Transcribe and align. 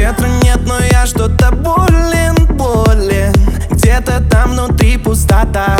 Ветра 0.00 0.28
нет, 0.42 0.60
но 0.64 0.78
я 0.78 1.04
что-то 1.04 1.52
болен, 1.52 2.34
болен. 2.56 3.34
Где-то 3.70 4.22
там 4.30 4.52
внутри 4.52 4.96
пустота. 4.96 5.76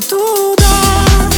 туда. 0.00 1.37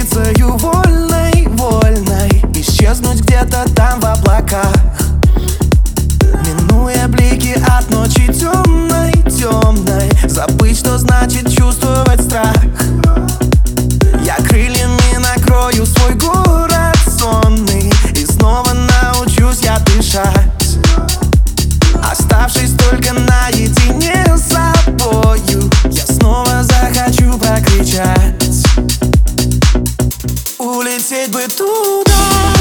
птицею 0.00 0.56
вольной, 0.56 1.46
вольной. 1.48 2.30
Исчезнуть 2.54 3.20
где-то 3.20 3.66
там 3.74 4.00
в 4.00 4.06
облаках. 4.06 4.72
Минуя 6.46 7.06
близко 7.08 7.29
лететь 31.10 31.30
бы 31.32 31.42
туда. 31.48 32.59